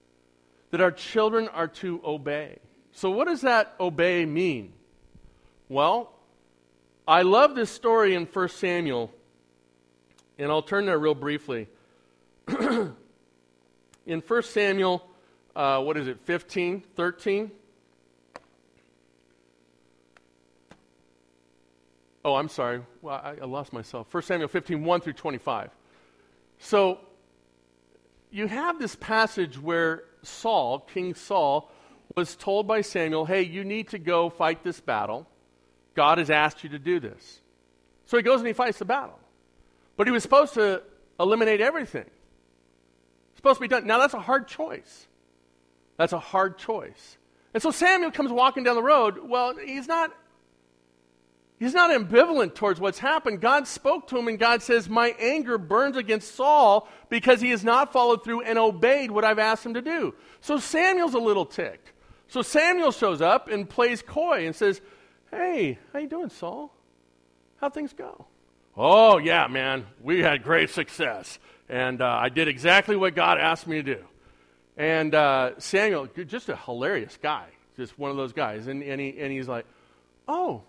[0.71, 2.59] That our children are to obey.
[2.93, 4.73] So what does that obey mean?
[5.69, 6.13] Well,
[7.07, 9.13] I love this story in 1 Samuel
[10.39, 11.69] and I'll turn there real briefly.
[14.07, 15.05] in 1 Samuel,
[15.57, 17.51] uh, what is it, 15, 13?
[22.25, 22.83] Oh, I'm sorry.
[23.01, 24.13] Well, I, I lost myself.
[24.13, 25.71] 1 Samuel 15, 1 through 25.
[26.59, 26.99] So
[28.31, 31.71] you have this passage where Saul, King Saul,
[32.17, 35.27] was told by Samuel, hey, you need to go fight this battle.
[35.95, 37.41] God has asked you to do this.
[38.07, 39.19] So he goes and he fights the battle.
[39.97, 40.83] But he was supposed to
[41.21, 42.03] eliminate everything.
[42.03, 43.87] It's supposed to be done.
[43.87, 45.07] Now, that's a hard choice.
[45.97, 47.19] That's a hard choice.
[47.55, 49.19] And so Samuel comes walking down the road.
[49.23, 50.13] Well, he's not
[51.59, 53.41] he's not ambivalent towards what's happened.
[53.41, 57.65] God spoke to him and God says, "My anger burns against Saul because he has
[57.65, 61.47] not followed through and obeyed what I've asked him to do." So Samuel's a little
[61.47, 61.93] ticked.
[62.29, 64.81] So Samuel shows up and plays coy and says,
[65.31, 66.73] "Hey, how you doing, Saul?
[67.61, 68.27] How things go?"
[68.81, 71.41] Oh, yeah, man, we had great success.
[71.69, 74.05] And uh, I did exactly what God asked me to do.
[74.77, 77.47] And uh, Samuel, just a hilarious guy,
[77.77, 78.69] just one of those guys.
[78.69, 79.67] And, and, he, and he's like,
[80.29, 80.63] oh,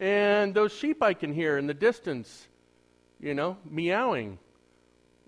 [0.00, 2.48] and those sheep I can hear in the distance,
[3.20, 4.38] you know, meowing.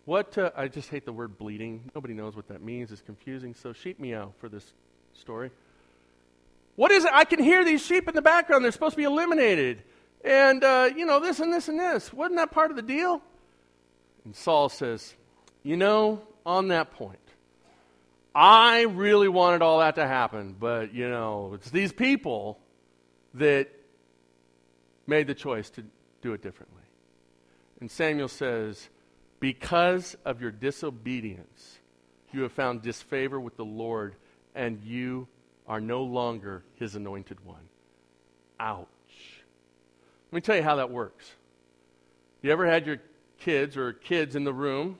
[0.04, 1.90] What, uh, I just hate the word bleeding.
[1.94, 2.92] Nobody knows what that means.
[2.92, 3.54] It's confusing.
[3.54, 4.72] So, sheep meow for this
[5.12, 5.50] story.
[6.76, 7.10] What is it?
[7.12, 8.64] I can hear these sheep in the background.
[8.64, 9.82] They're supposed to be eliminated.
[10.24, 12.12] And, uh, you know, this and this and this.
[12.12, 13.20] Wasn't that part of the deal?
[14.24, 15.14] And Saul says,
[15.62, 17.18] You know, on that point,
[18.34, 22.58] I really wanted all that to happen, but, you know, it's these people
[23.34, 23.68] that
[25.08, 25.84] made the choice to
[26.20, 26.82] do it differently.
[27.80, 28.88] And Samuel says,
[29.40, 31.78] Because of your disobedience,
[32.32, 34.14] you have found disfavor with the Lord,
[34.54, 35.28] and you
[35.66, 37.68] are no longer his anointed one.
[38.60, 38.86] Ouch.
[40.30, 41.30] Let me tell you how that works.
[42.42, 42.98] You ever had your
[43.38, 44.98] kids or kids in the room?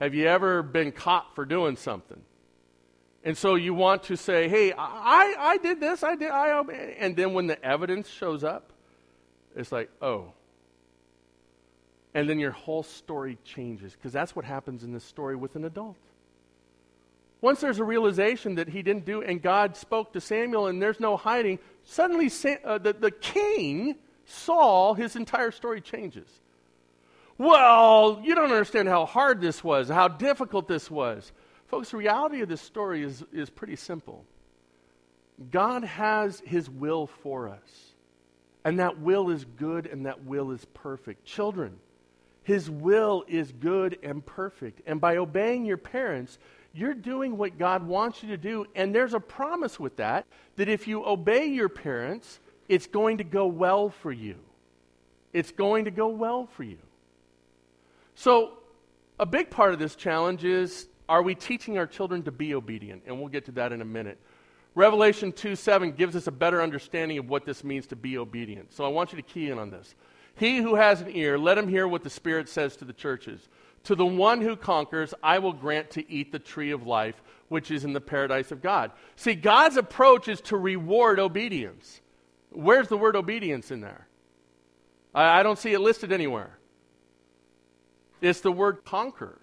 [0.00, 2.20] Have you ever been caught for doing something?
[3.24, 6.60] And so you want to say, hey, I, I did this, I did, I,
[6.98, 8.72] and then when the evidence shows up,
[9.58, 10.32] it's like, oh.
[12.14, 15.64] And then your whole story changes, because that's what happens in this story with an
[15.64, 15.96] adult.
[17.40, 20.98] Once there's a realization that he didn't do, and God spoke to Samuel, and there's
[20.98, 22.30] no hiding, suddenly
[22.64, 23.94] uh, the, the king,
[24.24, 26.26] Saul, his entire story changes.
[27.36, 31.30] Well, you don't understand how hard this was, how difficult this was.
[31.68, 34.24] Folks, the reality of this story is, is pretty simple.
[35.50, 37.94] God has his will for us,
[38.68, 41.24] and that will is good and that will is perfect.
[41.24, 41.78] Children,
[42.42, 44.82] his will is good and perfect.
[44.86, 46.38] And by obeying your parents,
[46.74, 48.66] you're doing what God wants you to do.
[48.74, 53.24] And there's a promise with that that if you obey your parents, it's going to
[53.24, 54.36] go well for you.
[55.32, 56.76] It's going to go well for you.
[58.16, 58.58] So,
[59.18, 63.04] a big part of this challenge is are we teaching our children to be obedient?
[63.06, 64.18] And we'll get to that in a minute.
[64.78, 68.72] Revelation 2 7 gives us a better understanding of what this means to be obedient.
[68.72, 69.96] So I want you to key in on this.
[70.36, 73.48] He who has an ear, let him hear what the Spirit says to the churches.
[73.84, 77.72] To the one who conquers, I will grant to eat the tree of life, which
[77.72, 78.92] is in the paradise of God.
[79.16, 82.00] See, God's approach is to reward obedience.
[82.50, 84.06] Where's the word obedience in there?
[85.12, 86.56] I, I don't see it listed anywhere.
[88.20, 89.40] It's the word conquer.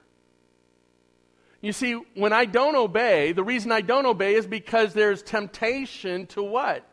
[1.66, 6.28] You see, when I don't obey, the reason I don't obey is because there's temptation
[6.28, 6.88] to what?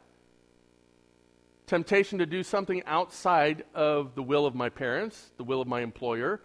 [1.67, 5.83] Temptation to do something outside of the will of my parents, the will of my
[5.83, 6.41] employer,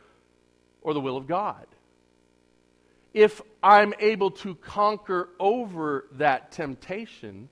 [0.81, 1.67] or the will of God.
[3.13, 7.47] If I'm able to conquer over that temptation,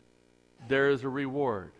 [0.67, 1.71] there is a reward.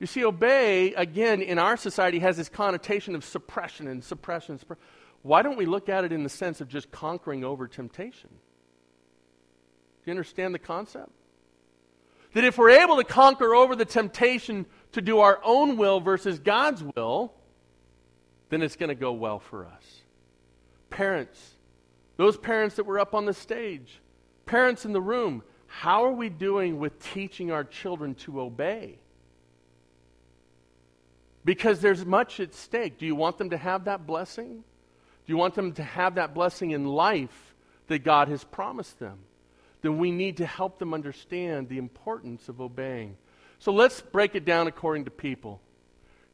[0.00, 4.58] You see, obey, again, in our society has this connotation of suppression and suppression.
[4.58, 4.82] suppression.
[5.22, 8.30] Why don't we look at it in the sense of just conquering over temptation?
[8.30, 11.10] Do you understand the concept?
[12.32, 16.38] That if we're able to conquer over the temptation to do our own will versus
[16.38, 17.34] God's will,
[18.48, 20.02] then it's going to go well for us.
[20.88, 21.54] Parents,
[22.16, 24.00] those parents that were up on the stage,
[24.46, 28.98] parents in the room, how are we doing with teaching our children to obey?
[31.44, 32.98] Because there's much at stake.
[32.98, 34.64] Do you want them to have that blessing?
[35.30, 37.54] You want them to have that blessing in life
[37.86, 39.18] that God has promised them,
[39.82, 43.16] then we need to help them understand the importance of obeying.
[43.58, 45.60] So let's break it down according to people.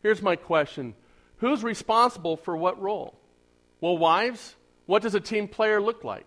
[0.03, 0.95] Here's my question
[1.39, 3.19] Who's responsible for what role?
[3.81, 6.27] Well, wives, what does a team player look like?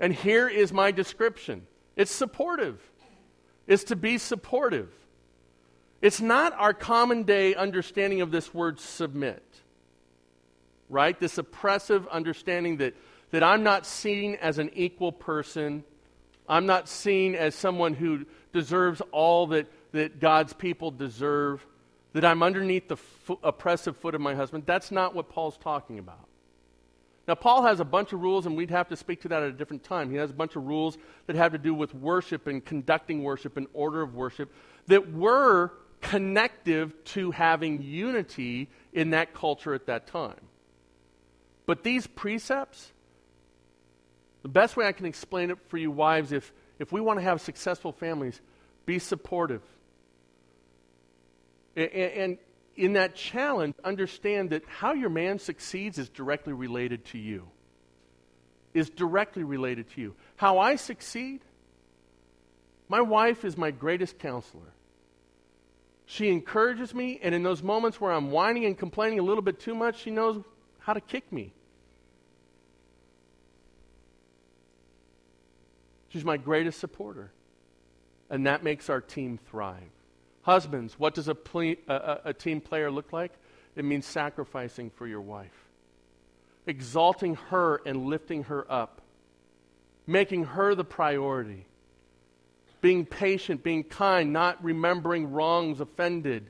[0.00, 2.80] And here is my description it's supportive,
[3.66, 4.90] it's to be supportive.
[6.02, 9.55] It's not our common day understanding of this word submit
[10.88, 11.18] right?
[11.18, 12.94] This oppressive understanding that,
[13.30, 15.84] that I'm not seen as an equal person.
[16.48, 21.66] I'm not seen as someone who deserves all that, that God's people deserve,
[22.12, 24.64] that I'm underneath the fo- oppressive foot of my husband.
[24.66, 26.26] That's not what Paul's talking about.
[27.28, 29.48] Now, Paul has a bunch of rules, and we'd have to speak to that at
[29.48, 30.10] a different time.
[30.10, 33.56] He has a bunch of rules that have to do with worship and conducting worship
[33.56, 34.52] and order of worship
[34.86, 40.38] that were connective to having unity in that culture at that time.
[41.66, 42.92] But these precepts,
[44.42, 47.24] the best way I can explain it for you, wives, if, if we want to
[47.24, 48.40] have successful families,
[48.86, 49.62] be supportive.
[51.74, 52.38] And, and
[52.76, 57.48] in that challenge, understand that how your man succeeds is directly related to you.
[58.72, 60.14] Is directly related to you.
[60.36, 61.40] How I succeed,
[62.88, 64.72] my wife is my greatest counselor.
[66.04, 69.58] She encourages me, and in those moments where I'm whining and complaining a little bit
[69.58, 70.40] too much, she knows
[70.78, 71.52] how to kick me.
[76.16, 77.30] She's my greatest supporter.
[78.30, 79.90] And that makes our team thrive.
[80.40, 83.32] Husbands, what does a, ple- a, a, team player look like?
[83.74, 85.68] It means sacrificing for your wife.
[86.66, 89.02] exalting her and lifting her up,
[90.06, 91.66] making her the priority,
[92.80, 96.48] being patient, being kind, not remembering wrongs offended,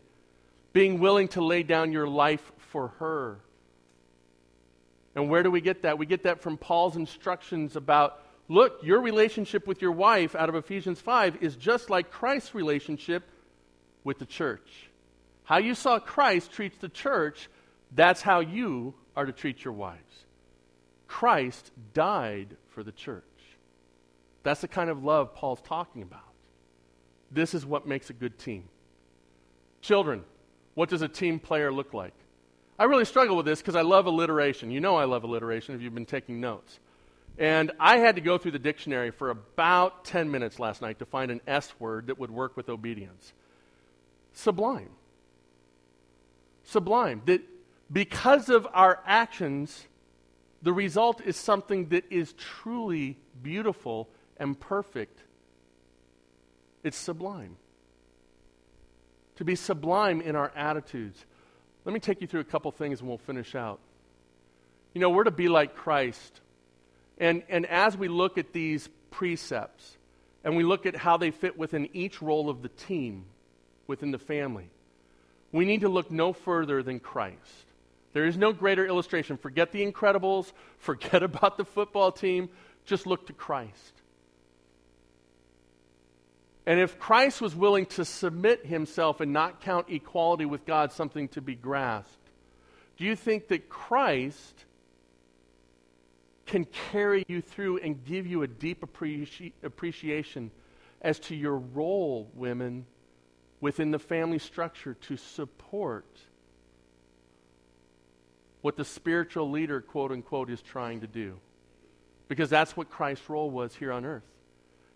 [0.73, 3.41] being willing to lay down your life for her.
[5.17, 5.99] And where do we get that?
[5.99, 10.55] We get that from Paul's instructions about look, your relationship with your wife out of
[10.55, 13.25] Ephesians 5 is just like Christ's relationship
[14.05, 14.89] with the church.
[15.45, 17.49] How you saw Christ treat the church,
[17.95, 20.25] that's how you are to treat your wives.
[21.09, 23.23] Christ died for the church.
[24.43, 26.21] That's the kind of love Paul's talking about.
[27.31, 28.69] This is what makes a good team.
[29.81, 30.25] Children,
[30.75, 32.15] what does a team player look like?
[32.79, 34.71] I really struggle with this because I love alliteration.
[34.71, 36.79] You know I love alliteration if you've been taking notes.
[37.39, 41.07] And I had to go through the dictionary for about 10 minutes last night to
[41.07, 43.33] find an S word that would work with obedience.
[44.33, 44.91] Sublime.
[46.65, 47.23] Sublime.
[47.27, 47.43] That
[47.93, 49.87] because of our actions,
[50.63, 54.09] the result is something that is truly beautiful
[54.39, 55.23] and perfect.
[56.83, 57.57] It's sublime.
[59.37, 61.25] To be sublime in our attitudes.
[61.85, 63.79] Let me take you through a couple things and we'll finish out.
[64.95, 66.41] You know, we're to be like Christ.
[67.19, 69.97] And, and as we look at these precepts
[70.45, 73.25] and we look at how they fit within each role of the team
[73.87, 74.69] within the family,
[75.53, 77.67] we need to look no further than Christ.
[78.13, 79.37] There is no greater illustration.
[79.37, 82.49] Forget the Incredibles, forget about the football team,
[82.85, 83.93] just look to Christ.
[86.67, 91.29] And if Christ was willing to submit himself and not count equality with God something
[91.29, 92.31] to be grasped,
[92.97, 94.65] do you think that Christ
[96.47, 100.51] can carry you through and give you a deep appreci- appreciation
[101.03, 102.87] as to your role, women,
[103.61, 106.07] within the family structure to support
[108.63, 111.39] what the spiritual leader, quote unquote, is trying to do.
[112.29, 114.25] Because that's what Christ's role was here on earth.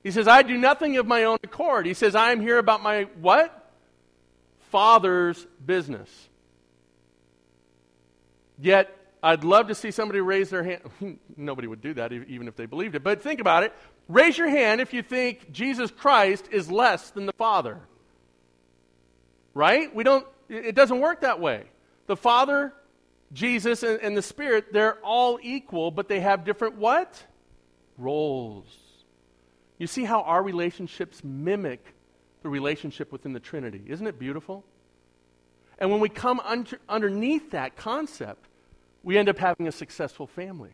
[0.02, 1.86] He says, I do nothing of my own accord.
[1.86, 3.72] He says, I am here about my what?
[4.70, 6.08] Father's business.
[8.58, 11.18] Yet, I'd love to see somebody raise their hand.
[11.36, 13.02] Nobody would do that even if they believed it.
[13.02, 13.74] But think about it.
[14.08, 17.78] Raise your hand if you think Jesus Christ is less than the Father.
[19.52, 19.94] Right?
[19.94, 21.64] We don't, it doesn't work that way.
[22.06, 22.72] The Father
[23.32, 27.22] Jesus and, and the Spirit, they're all equal, but they have different what?
[27.98, 28.66] Roles.
[29.78, 31.94] You see how our relationships mimic
[32.42, 33.82] the relationship within the Trinity.
[33.86, 34.64] Isn't it beautiful?
[35.78, 38.46] And when we come under, underneath that concept,
[39.02, 40.70] we end up having a successful family.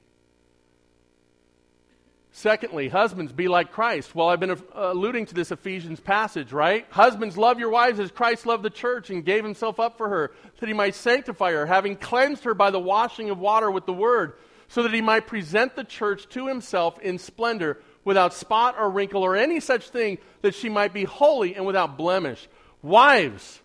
[2.32, 4.14] Secondly, husbands, be like Christ.
[4.14, 6.86] Well, I've been alluding to this Ephesians passage, right?
[6.90, 10.32] Husbands, love your wives as Christ loved the church and gave himself up for her,
[10.60, 13.94] that he might sanctify her, having cleansed her by the washing of water with the
[13.94, 14.34] word,
[14.68, 19.22] so that he might present the church to himself in splendor, without spot or wrinkle
[19.22, 22.48] or any such thing, that she might be holy and without blemish.
[22.82, 23.62] Wives,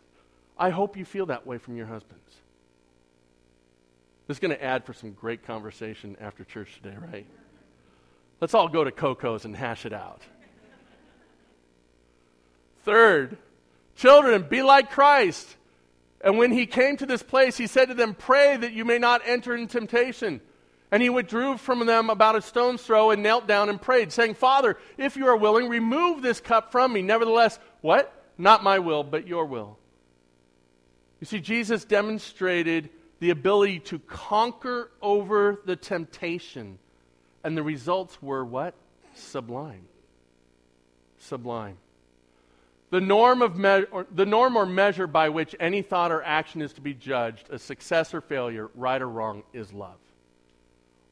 [0.57, 2.20] I hope you feel that way from your husbands.
[4.31, 7.25] This is going to add for some great conversation after church today, right?
[8.39, 10.21] Let's all go to Coco's and hash it out.
[12.85, 13.37] Third,
[13.97, 15.57] children, be like Christ.
[16.23, 18.99] And when he came to this place, he said to them, Pray that you may
[18.99, 20.39] not enter in temptation.
[20.91, 24.35] And he withdrew from them about a stone's throw and knelt down and prayed, saying,
[24.35, 27.01] Father, if you are willing, remove this cup from me.
[27.01, 28.31] Nevertheless, what?
[28.37, 29.77] Not my will, but your will.
[31.19, 32.91] You see, Jesus demonstrated
[33.21, 36.79] the ability to conquer over the temptation
[37.43, 38.73] and the results were what?
[39.13, 39.85] Sublime.
[41.19, 41.77] Sublime.
[42.89, 46.63] The norm, of me- or, the norm or measure by which any thought or action
[46.63, 49.99] is to be judged, a success or failure, right or wrong, is love.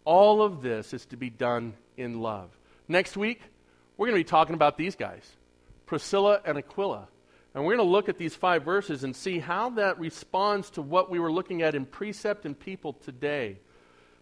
[0.04, 2.50] All of this is to be done in love.
[2.88, 3.40] Next week,
[3.98, 5.32] we're going to be talking about these guys
[5.86, 7.08] Priscilla and Aquila.
[7.60, 10.82] And we're going to look at these five verses and see how that responds to
[10.82, 13.58] what we were looking at in precept and people today.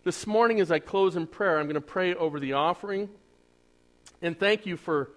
[0.03, 3.09] This morning, as I close in prayer, I'm going to pray over the offering.
[4.23, 5.11] And thank you for,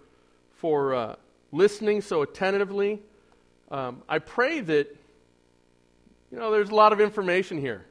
[0.57, 1.17] for uh,
[1.51, 3.01] listening so attentively.
[3.71, 4.95] Um, I pray that,
[6.31, 7.87] you know, there's a lot of information here.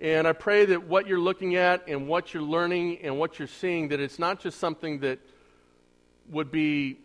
[0.00, 3.48] And I pray that what you're looking at and what you're learning and what you're
[3.48, 5.18] seeing, that it's not just something that
[6.30, 6.98] would be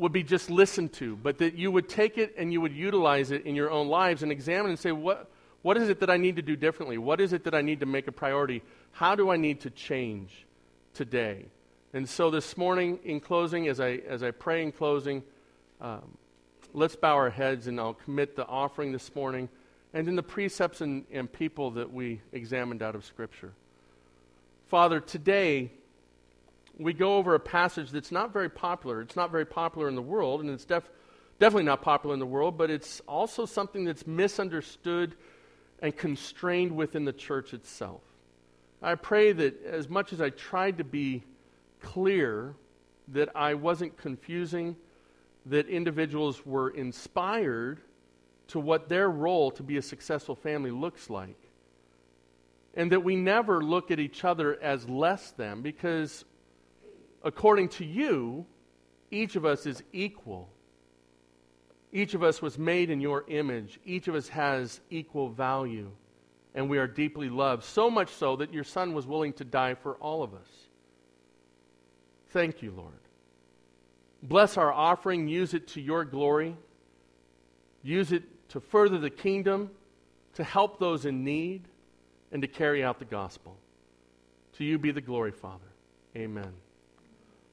[0.00, 3.30] would be just listened to, but that you would take it and you would utilize
[3.30, 5.30] it in your own lives and examine and say, what,
[5.62, 6.98] what is it that I need to do differently?
[6.98, 8.62] What is it that I need to make a priority?
[8.92, 10.46] How do I need to change
[10.94, 11.44] today?
[11.92, 15.22] And so this morning, in closing, as I, as I pray in closing,
[15.80, 16.16] um,
[16.72, 19.48] let's bow our heads and I'll commit the offering this morning.
[19.92, 23.52] and in the precepts and, and people that we examined out of Scripture.
[24.68, 25.72] Father, today
[26.80, 29.02] we go over a passage that's not very popular.
[29.02, 30.90] It's not very popular in the world, and it's def-
[31.38, 35.14] definitely not popular in the world, but it's also something that's misunderstood
[35.80, 38.00] and constrained within the church itself.
[38.82, 41.22] I pray that as much as I tried to be
[41.82, 42.54] clear,
[43.08, 44.76] that I wasn't confusing,
[45.46, 47.80] that individuals were inspired
[48.48, 51.36] to what their role to be a successful family looks like.
[52.74, 56.24] And that we never look at each other as less than, because
[57.22, 58.46] according to you,
[59.10, 60.48] each of us is equal.
[61.92, 63.80] Each of us was made in your image.
[63.84, 65.90] Each of us has equal value.
[66.54, 69.74] And we are deeply loved, so much so that your Son was willing to die
[69.74, 70.48] for all of us.
[72.28, 72.92] Thank you, Lord.
[74.22, 75.28] Bless our offering.
[75.28, 76.56] Use it to your glory.
[77.82, 79.70] Use it to further the kingdom,
[80.34, 81.62] to help those in need,
[82.32, 83.56] and to carry out the gospel.
[84.54, 85.64] To you be the glory, Father.
[86.16, 86.52] Amen.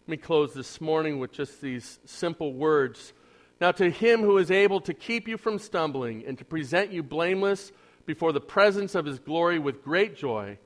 [0.07, 3.11] Let me close this morning with just these simple words.
[3.59, 7.03] Now, to him who is able to keep you from stumbling and to present you
[7.03, 7.73] blameless
[8.05, 10.59] before the presence of his glory with great joy,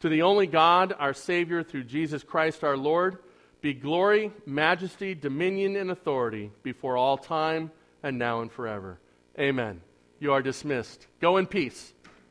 [0.00, 3.18] to the only God, our Savior, through Jesus Christ our Lord,
[3.60, 7.70] be glory, majesty, dominion, and authority before all time
[8.02, 8.98] and now and forever.
[9.38, 9.82] Amen.
[10.20, 11.06] You are dismissed.
[11.20, 11.92] Go in peace.